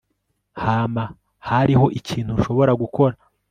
Hama 0.63 1.03
hariho 1.47 1.85
ikintu 1.99 2.31
nshobora 2.37 2.71
gukora 2.81 3.15